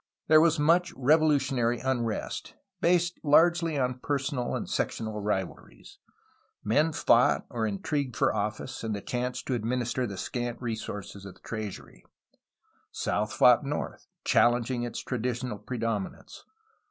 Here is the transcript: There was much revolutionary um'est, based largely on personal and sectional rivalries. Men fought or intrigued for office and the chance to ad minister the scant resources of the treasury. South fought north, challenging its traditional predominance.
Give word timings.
There 0.29 0.41
was 0.41 0.57
much 0.57 0.91
revolutionary 0.95 1.79
um'est, 1.79 2.55
based 2.81 3.19
largely 3.23 3.77
on 3.77 3.99
personal 3.99 4.55
and 4.55 4.67
sectional 4.67 5.21
rivalries. 5.21 5.99
Men 6.63 6.91
fought 6.91 7.45
or 7.51 7.67
intrigued 7.67 8.15
for 8.15 8.33
office 8.33 8.83
and 8.83 8.95
the 8.95 9.01
chance 9.01 9.43
to 9.43 9.53
ad 9.53 9.63
minister 9.63 10.07
the 10.07 10.17
scant 10.17 10.59
resources 10.59 11.23
of 11.23 11.35
the 11.35 11.41
treasury. 11.41 12.03
South 12.91 13.31
fought 13.31 13.63
north, 13.63 14.07
challenging 14.23 14.81
its 14.81 15.03
traditional 15.03 15.59
predominance. 15.59 16.45